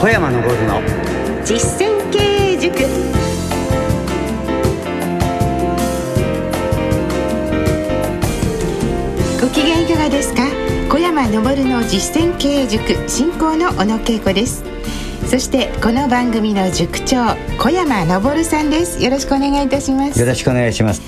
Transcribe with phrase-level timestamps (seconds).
[0.00, 0.80] 小山昇の。
[1.44, 2.18] 実践経
[2.54, 2.72] 営塾。
[9.38, 10.44] ご機嫌いかがですか？
[10.88, 14.64] 小山昇の実践経営塾進行の小野恵子です。
[15.26, 19.04] そしてこの番組の塾長小山昇さんです。
[19.04, 20.18] よろしくお願いいたします。
[20.18, 21.02] よろしくお願いします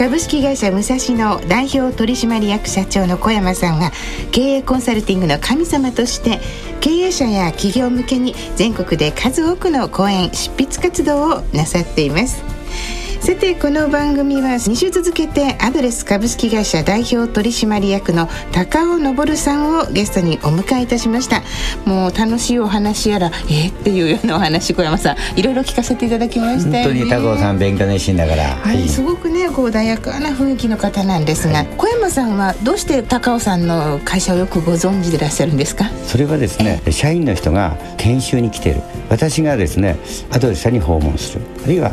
[0.00, 3.92] 株式会社武蔵野代表取締役社長の小山さんは
[4.32, 6.40] 経営コンサルティングの神様として
[6.80, 12.42] 経営者や企業向けに全国で数多くの講演執筆活動をなさっています。
[13.20, 21.42] さてこの番組は2週続けてアドレス株式会社代表取締役の高尾昇さんをゲストにお迎えいたしました。
[21.84, 35.84] もう楽しいお話やらえー、っていうようなお話小山さんいろいろ聞かせていただきましたよね本当に高尾さん勉強熱心だから、はい、すごくねこう穏やかな雰囲気の方なんですが、はい、小山さんはどうして高尾さんの会社をよくご存知でいらっしゃるんですか？
[36.04, 38.82] それはですね社員の人が研修に来ている。
[39.08, 39.96] 私がですね
[40.30, 41.42] アドレスに訪問する。
[41.64, 41.92] あるいは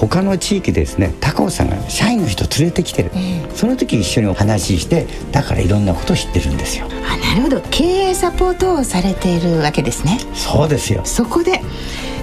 [0.00, 6.86] 他の地域ですね高尾さんが社員の人連れてきてる、えー、その時一緒にお話ししてだからいろんなことを知ってるんですよ。
[6.86, 7.60] あなるほど。
[7.70, 10.18] 経営サポートをされているわけですね。
[10.34, 11.02] そうですよ。
[11.04, 11.60] そこで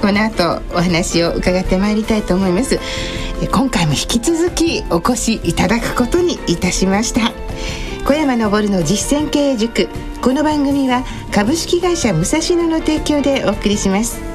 [0.02, 2.80] この後お話を伺ってまいりたいと思います。
[3.52, 7.32] 今回も引き続きお越しいただくことにいたしました。
[8.06, 9.90] 小山昇の実践経営塾。
[10.26, 14.35] この番組は株式会社武蔵野の提供でお送りします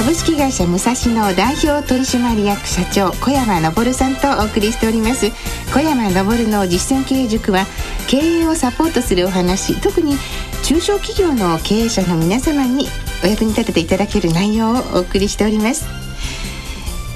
[0.00, 5.26] 株式会社武蔵野代表取締役社長小山昇さんとお送りしております。
[5.74, 7.66] 小山昇の実践経営塾は
[8.08, 10.16] 経営をサポートするお話特に
[10.62, 12.86] 中小企業の経営者の皆様に
[13.22, 15.84] お役に立てていただける内容をお送りしております。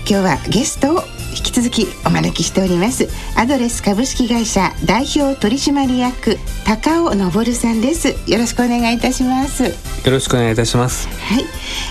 [0.06, 3.09] 今日はゲストを引き続きお招きしております。
[3.37, 8.15] アドレス株式会社代表取締役高尾昇さんです。
[8.31, 9.65] よろしくお願いいたします。
[9.65, 9.71] よ
[10.06, 11.09] ろしくお願いいたします。
[11.09, 11.44] はい。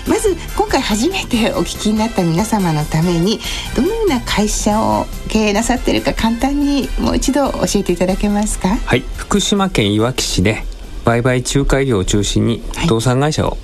[0.08, 3.38] まず今回初めてお聞きになった皆様のために
[3.76, 8.76] どのような会社を経営なさっているか簡単にもう一度教えていただけますか？
[8.76, 9.04] はい。
[9.16, 10.64] 福島県いわき市で
[11.04, 13.58] 売買仲介業を中心に不動産会社を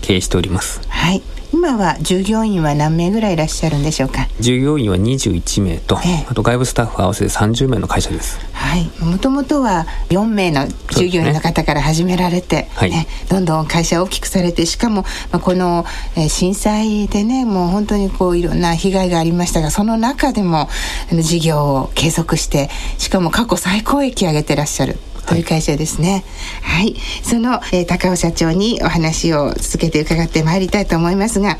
[0.00, 0.80] 経営しております。
[0.88, 4.26] はい今は従業員は何名ぐらいいらっしゃるんでしょうか？
[4.40, 8.38] 従業員は21名と、ええ、あと外部スタッフ合わせて30名の会社です。
[8.52, 8.90] はい。
[9.04, 12.92] もともとは4名の従業員の方から始められて、ねはい、
[13.28, 15.84] どんどん会社を大きくされてしかも、まあ、この、
[16.16, 20.68] えー、震災でねもう本当にこういろんな被害がありましたがその中でも
[21.10, 24.96] あの事業を継続してしかも過去最高益上げてらっしゃる
[25.26, 26.24] という会社ですね。
[26.62, 31.58] はい、その、えー、高尾社長にお話を続けて伺ってまいりたいと思いますが。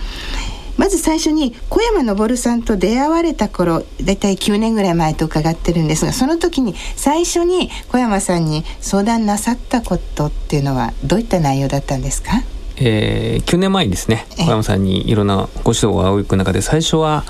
[0.79, 12.43] まず最初に小山昇さんと出会われた頃だいたい9年ぐらい前と伺ってるんですがその時に最初に小山さんに相談なさったことっていうのはどういった内容だったんですか？
[12.79, 17.25] えー、9年前にですね小山さんにいろんなご指導が仰く中で最初は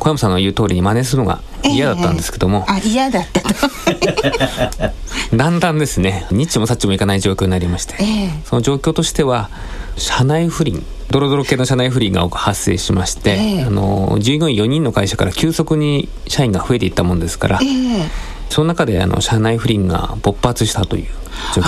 [0.00, 3.48] 小山さんの言う通りに真似するのが嫌だったんですけども、えー、あ嫌だったと
[5.34, 6.26] だんだんですね。
[6.30, 9.50] ニッチもサッチもいかない状況になりまして、えー、その状況としては
[9.96, 18.08] 社内不倫ドロドロ系の社内不倫が発生しまして、えー、あの従業員4人の会社から急速に社員が増えていったもんですから、えー、
[18.50, 21.06] その中であの社内不倫が勃発したという
[21.54, 21.64] 状況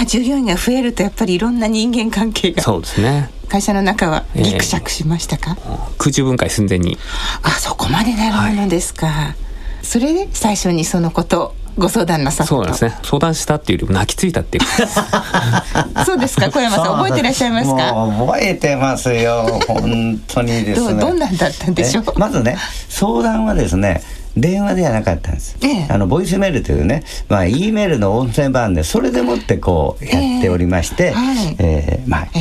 [0.00, 2.62] あ従業員が増えるとやっぱりいろんな人間関係が。
[2.62, 3.30] そうですね。
[3.48, 6.98] 会社の中はギクシャクしましたか、えー、空中分解寸前に。
[7.42, 9.34] あそこまでなるものですか、はい、
[9.82, 12.48] それで最初にそのことご相談なさった。
[12.48, 12.98] そうなんですね。
[13.02, 14.64] 相談したっていうよりも泣きついたっていう。
[16.04, 16.50] そうですか？
[16.50, 17.92] 小山さん覚えていらっしゃいますか？
[18.26, 19.60] 覚えてますよ。
[19.66, 21.00] 本当にですね。
[21.00, 22.04] どどんなんだったんでしょう？
[22.18, 22.56] まずね
[22.88, 24.02] 相談はですね
[24.36, 32.38] 電話ではなかったんです、ええ、あのボイスメールというね、まあ、E メールの音声版でそれでもってこうやっておりまして、えー、えー、まあ、え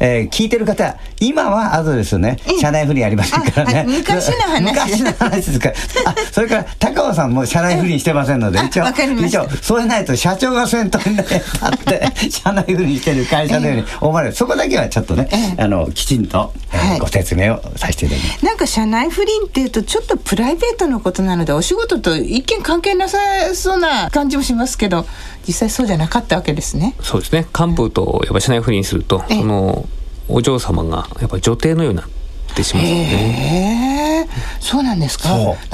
[0.00, 3.84] えー、聞いてる方今はアドレスね、社内不倫ありませんからね。
[3.86, 4.62] 昔の話。
[4.62, 5.74] 昔の話ですから。
[6.06, 11.38] あそれから高尾さんも社内不倫してませんので一応一応そうないと社長が先頭に立っ
[11.84, 18.44] て社内不倫してる会社のように思われる、そこだけはちょっとね、あのきちんと、えー、はい、ご説明をさせていただきます。
[18.44, 23.18] なんか社内不倫っていうとちょっとプライベートのことなのでお仕事と一見関係なさ
[23.54, 25.06] そうな感じもしますけど
[25.46, 26.94] 実際そうじゃなかったわけですね。
[27.00, 27.46] そうですね。
[27.58, 29.87] 幹部とやっぱしないふりにすると、その
[30.28, 32.08] お嬢様がやっぱ女帝のようになっ
[32.54, 34.28] てしまうね。
[34.60, 35.30] そうなんですか。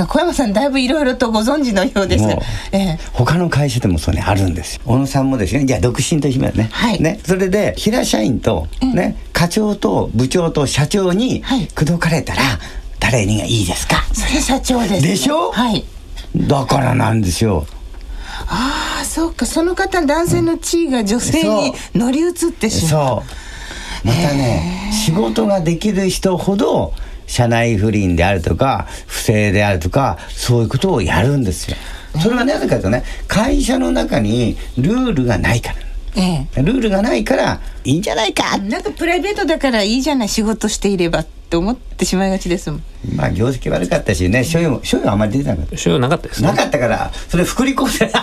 [0.06, 2.24] 小山さんだいぶいろいろとご存知のようです、
[2.72, 4.82] ええ、他の会社でもそうねあるんですよ。
[4.84, 5.64] 小野さんもですね。
[5.64, 7.20] じゃあ独身と姫ね,、はい、ね。
[7.24, 11.42] それで平社員とね、うん、課長と部長と社長に
[11.74, 12.42] 口説かれたら、
[13.00, 14.04] 誰にがいいですか？
[14.12, 15.50] それ社長です、ね、でしょ？
[15.50, 15.84] はい。
[16.36, 17.66] だからなんですよ。
[18.46, 19.46] ああそうか。
[19.46, 23.20] その方男性の地位が女性に乗り移ってしまう、う。
[23.20, 23.22] ん、
[24.04, 26.92] またね仕事ができる人ほど
[27.26, 31.76] 社内不倫であるとか不正であるとかそういうことをやるんですよ。
[32.22, 35.76] それはなぜかというとね会社の中にルールがないから。
[36.16, 42.82] ええ、ルールがないからいいんじゃないかなんかプライベートだからいいじゃない仕事していればって思ってしまいがちですもん。
[43.16, 45.76] まあ業績悪かったしね所用所用あんまり出てなかった。
[45.76, 48.22] 所用なかったです、ね、なかったからそれ福利厚生あ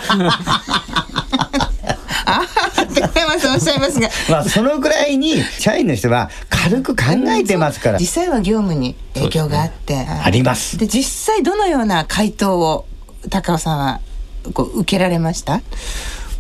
[2.26, 2.42] あ
[2.92, 4.10] って小山さんおっしゃいますが。
[4.30, 10.78] まあそのぐらいに社員の人は軽く考えてますから、実際は業務に影響があって、ね、あります。
[10.78, 12.86] で実際どのような回答を
[13.30, 14.00] 高尾さんは
[14.54, 15.62] こう受けられました？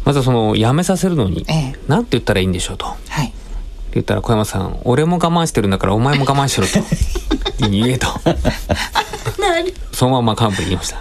[0.04, 2.86] まずその辞めさせるのに、ええ、なんて言ったらいいんでしょうと。
[2.86, 3.32] はい。
[3.94, 6.80] 言ったら小山さん、俺も我慢してるんだからお前も我慢しろと。
[7.70, 8.08] 言えと。
[9.94, 10.98] そのまま幹部に言いました。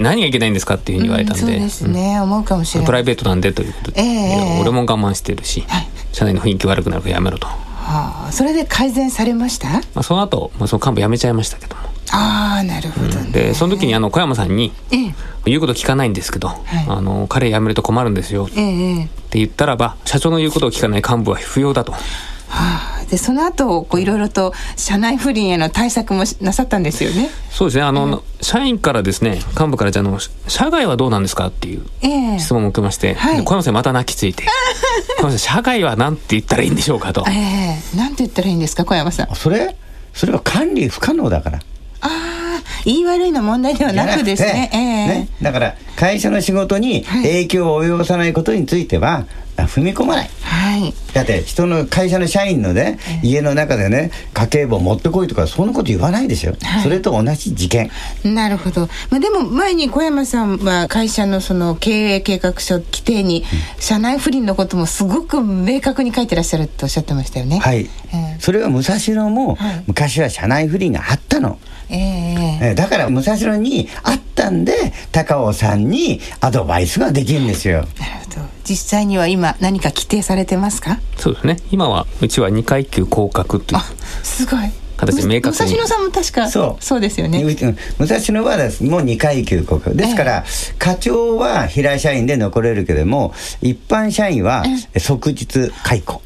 [0.00, 2.86] 何がいけないんですかっていうふうに言われたんで、うん、そうですね、うん、思うかもしれない。
[2.86, 11.82] プライベートなんでということで、えー、俺も我慢してるし、はい、社内の雰囲気悪くなるからやめろと、はあ、それで改善されました、まあ、その後、まあその幹部辞めちゃいましたけども。
[12.12, 15.14] ああなるほど、ね、でその時にあの小山さんに、ええ、
[15.46, 21.94] 言うこと聞かないんですけど、はい、あの彼辞めると困るんですよ、ええ、って言ったらば社長の言うことを聞かない幹部は不要だと。
[23.14, 27.30] はあ、でその後こういろいろと社内不倫への対策もなさったんですよね。
[27.50, 30.18] そうですねあの、うん、社員からですね幹部からじゃあの
[30.48, 31.86] 社外はどうなんですかっていう
[32.38, 34.44] 質問を受けまして、えーはい、小山さんまた泣きついて
[35.18, 39.34] 「小山さん社外は何て言ったらいいんでしょうかと」えー、なんて言ったらいいんですか小山さん。
[39.34, 39.76] それ
[40.12, 41.58] それは管理不可能だから。
[42.00, 42.34] ああ
[42.84, 44.70] 言い悪いの問題ではなくですね。
[44.72, 49.26] えー、ねだから会社の仕事に影響を及ぼさないことについては、
[49.56, 50.30] 踏み込まない。
[50.42, 50.63] はい、
[51.12, 57.90] だって人の会社の社員のね、家の中でね家計簿持ってこいとかそんなこと言わないでしょ、はい、それと同じ事件。
[58.24, 63.44] なるほど、まあ、でも前に小山さんは会社のその経営計画書規定に、
[63.78, 67.58] 社内不倫のこともすごく明確に書いてらっしゃるとおっしゃってましたよね。
[67.58, 71.58] はい、えー、それは武蔵野も、昔は社内不倫があったの。
[71.90, 74.72] えー、だから武蔵野にあったんで
[75.12, 77.86] 高尾さんにアドバイスができるんですよ。
[78.68, 80.98] 実際には今何か規定されてますか？
[81.16, 81.56] そうですね。
[81.70, 83.80] 今はうちは2階級降格という
[84.22, 84.70] すごい。
[84.96, 85.70] 形で明確に。
[85.70, 86.84] 武蔵野さんも確かそう。
[86.84, 87.42] そうですよね。
[87.42, 89.96] 武蔵野はもう2階級降格。
[89.96, 94.62] ですから、えー、課長は平社員で残れるけれども一般社員は
[94.96, 96.22] 即日解雇、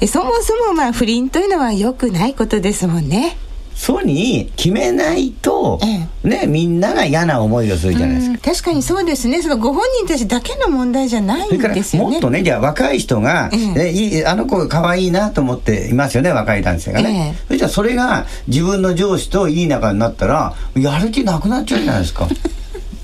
[0.00, 3.36] えー、そもそもまあ不倫というのは良くないことですもんね
[3.78, 8.38] そうに決めないと、ええ、ね、みんなが嫌な思いをするじゃないですか。
[8.50, 9.40] 確かにそうですね。
[9.40, 12.10] そのご本人たちだけの問題じゃないんですよね。
[12.10, 17.36] もっとね、じゃあ若い人が、えいいあの子可愛いなと思っていますよね、若い男性がね。
[17.46, 22.26] そしたらそれが自分の上司といい仲になったら、やる気なくなっちゃうじゃないですか。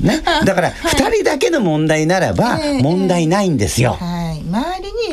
[0.00, 3.96] ね、 だから2人だけの問題ならば問題ないんですよ。
[4.00, 4.13] はい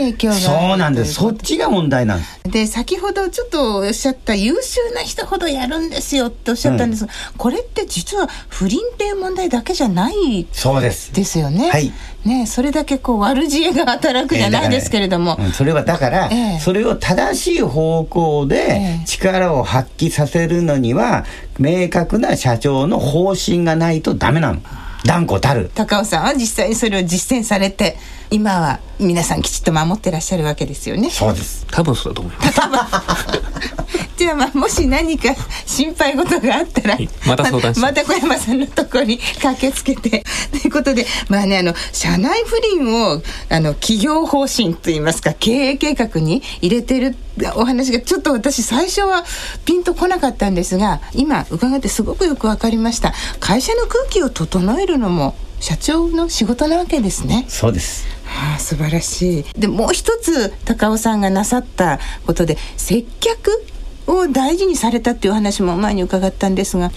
[0.02, 1.14] 影響がそうなんです。
[1.14, 2.42] そっちが問題なんです。
[2.44, 11.14] で先ほどちょっとおっしゃった優秀な人ほどやるんですよっておっしゃったんですが、うん、これって実は不倫っていう問題だけじゃないそうです。
[11.14, 11.70] ですよね。
[11.70, 11.92] はい。
[12.26, 21.26] ね、それだけこう悪知恵が働くじゃないですけれども、えーねうん、それはだから、えー、それを正しい方向で力を発揮させるのには、
[21.58, 24.62] 明確な社長の方針がないとダメなの。
[25.06, 25.72] 断固たる。
[25.74, 27.98] 高尾さんは実際にそれを実践されて
[28.30, 31.10] 今は皆さんきちっと守ってらっしゃるわけですよね。
[31.10, 31.66] そうです。
[31.72, 32.62] 多分そうだと思います。
[34.18, 40.24] じゃあまあもし何か心配事があったら、また相談また小山さんのところに 駆けつけて。
[40.52, 47.16] ということでまあねあの社内不倫をあの企業方針といいますか経営計画に入れてる
[47.56, 49.24] お話がちょっと私最初は
[49.66, 53.14] ピンとこなかったんですが今伺ってすごくよく分かりました。
[53.40, 57.46] 会社の空気を整えるのも社長の仕事なわけですね。
[57.48, 58.06] そうです。
[58.26, 59.46] はあ、素晴らしい。
[59.58, 63.64] でもう一つ高尾さんがなさったことで接客
[64.08, 66.92] を大事にされたっていう話も前に伺ったんですが。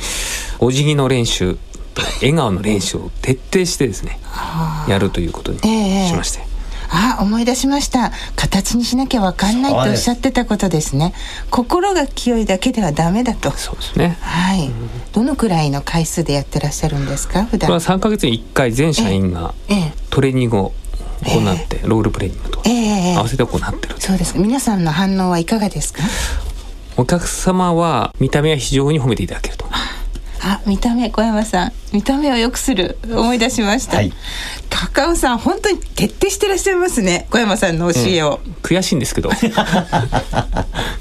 [0.58, 1.58] お辞儀の練習
[2.20, 5.58] 笑顔の練習を徹底してですね、はあ、やるということに
[6.08, 6.53] しまして、えー
[6.94, 8.12] あ思い出しました。
[8.36, 11.12] 形にしなきゃ分かんないとおっしゃってたことですね。
[11.50, 13.50] 心が清いだけではダメだと。
[13.50, 14.16] そうですね。
[14.20, 17.44] はい、うん、どのくらいの回数でやってらっしゃるんですか？
[17.44, 17.66] 普段。
[17.66, 19.54] これは3か月に1回全社員が
[20.10, 20.72] トレーニングを
[21.24, 24.38] 行って、ロールプレイングと合わせて行ってる、そうです。
[24.38, 26.02] 皆さんの反応はいかがですか？
[26.96, 29.66] お客様は見た目は非常に褒めていただけると
[30.46, 34.12] あ見た目小山さん見た目を良くする思い出しました、はい、
[34.68, 39.30] 高尾さん本当に徹底してらっしゃいますね小山さんの教えを、うん、悔しいんですけど。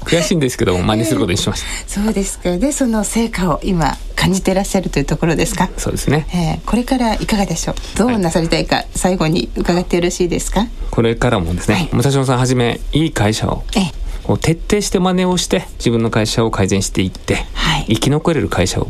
[0.04, 2.56] 悔しいんですけど真似することにしました、えー、そうですか。
[2.58, 5.70] でその成果を今感じてらっしゃるというところですか？
[5.78, 7.74] そうですね、えー、これからいかがでしょう？
[7.98, 10.66] どうなさりたいか、はい、最後に伺ってよろしいですか？
[10.90, 18.88] これからもですね、はい、武蔵野さんはじめいい会社を、えーを徹底して真似をして自分の会社を改善していって、はい、生き残れる会社を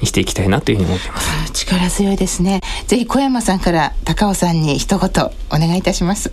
[0.00, 1.52] にしていきたいなというふうに思ってます。
[1.52, 2.60] 力強いですね。
[2.86, 5.08] ぜひ小山さんから高尾さんに一言
[5.50, 6.32] お願いいたします。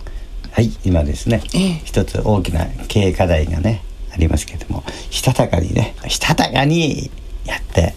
[0.50, 7.10] はい、今ですね、ええ、一つ大きな経営課題がねありますけれども、したたかにね、したたかに
[7.44, 7.94] やって、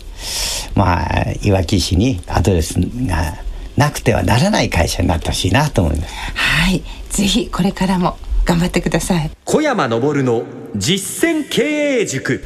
[0.75, 3.38] まあいわき市にアドレスが
[3.77, 6.13] なくてはならない会社になってほしいなと思います。
[6.36, 9.32] はい、ぜひこれからも頑張ってください。
[9.46, 10.44] 小山昇の
[10.76, 11.62] 実践経
[12.02, 12.44] 営塾。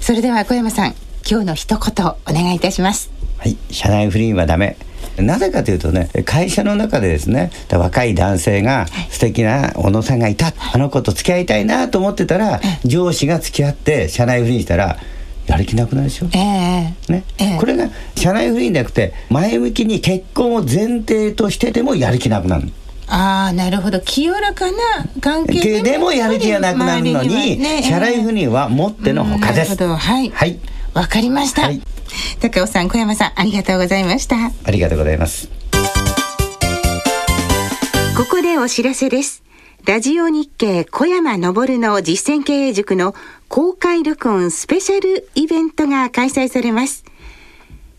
[0.00, 0.94] それでは小山さん
[1.28, 3.10] 今日の一言お願いいたします。
[3.38, 4.76] はい社内不倫はダメ。
[5.16, 14.98] なぜかというとね会社の中でですね若い男性が素敵な小野さんがいた、あの子と付き合いたいなと思ってたら、上司が付き合って社内不倫したら
[15.46, 17.24] やる気なくなるでしょ、えーね。
[17.38, 22.70] えー、これが社内不倫じゃなくて前向きに結婚を前提としてでもやる気なくなる
[23.06, 24.78] ああなるほど清らかな
[25.20, 29.76] 関係ででもやる気がなくなるのに、ね、社内不妊はもってのほかです。
[29.76, 30.30] はい。
[30.30, 30.58] はい。
[30.94, 31.62] わかりました。
[31.62, 31.82] はい、
[32.40, 34.36] 高尾さん、小山さん、ありがとうございました。
[34.64, 35.48] ありがとうございます。
[38.16, 39.42] ここでお知らせです。
[39.86, 43.14] ラジオ日経小山昇の実践経営塾の
[43.48, 47.04] 公開録音スペシャルイベントが開催されます。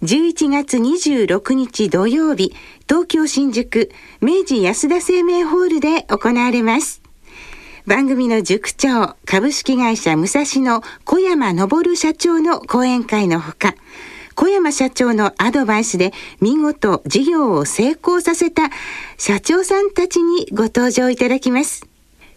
[0.01, 2.53] 11月26日土曜日、
[2.88, 7.01] 東京新宿明治安田生命ホールで行われます。
[7.88, 13.75] 番組の塾長、株式会社武蔵野小山昇社長の講演会のほか、
[14.36, 18.70] 小山社長のアドバイスで見事事業を成功させた
[19.18, 21.88] 社長さんたちにご登場いただきます。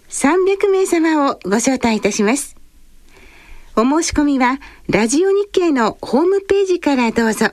[0.09, 2.57] 300名様をご招待いたします。
[3.76, 7.50] お申し込みは、ラジオ日経のホームページからどうぞ。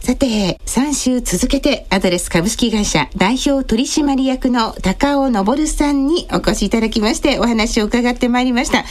[0.00, 8.84] さて、3週続けてアドレス株式会社代表取締役の高尾昇さんにお越しいただきましてお話を伺ってまいりました。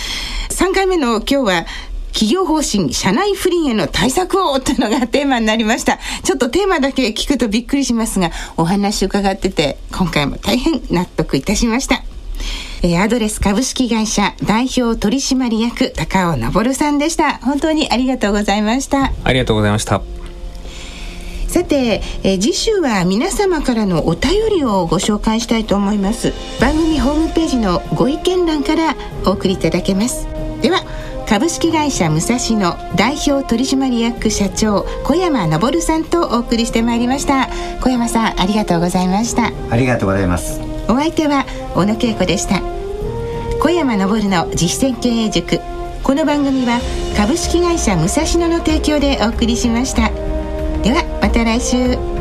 [0.49, 1.65] 3回目の今日は
[2.13, 5.99] 企業方針、社内不倫への対策をというのがテーマになりました。
[6.23, 12.03] ちょっとテーマだけ聞くとびっくりしますが、お話伺ってて、今回も大変納得いたしました。
[12.81, 20.01] えー、アドレス株式会社代表取締役高尾昇さんでした本当にありがとうございましたありがとうございました
[21.49, 26.31] さて、えー、次週は皆様からのお便りをご紹介したいと思います。
[26.61, 30.27] 番組ホームページのご意見欄からお送りいただけます。
[30.61, 30.83] では
[31.27, 37.49] 株式会社武蔵野代表取締役社長小山昇さんとお送りしてまいりました。
[37.81, 39.51] 小山さんありがとうございました。
[39.71, 40.61] ありがとうございます。
[40.87, 42.61] お相手は小野恵子でした。
[43.59, 45.59] 小山昇の実践経営塾。
[46.03, 46.79] この番組は
[47.17, 50.11] 株式会社武蔵野の提供でお送りしました。
[50.81, 52.18] ではまた来週。